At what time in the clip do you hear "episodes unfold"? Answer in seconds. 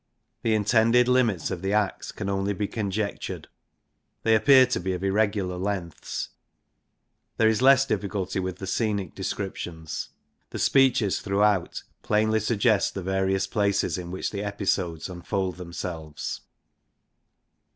14.43-15.57